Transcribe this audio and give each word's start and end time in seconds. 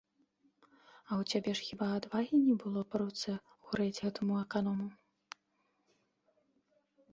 А 0.67 1.11
ў 1.19 1.21
цябе 1.33 1.51
ж 1.59 1.65
хіба 1.67 1.89
адвагі 1.97 2.39
не 2.47 2.55
было 2.63 2.81
па 2.95 3.03
руцэ 3.03 3.35
ўгрэць 3.63 4.11
таму 4.19 4.41
аканому? 4.43 4.91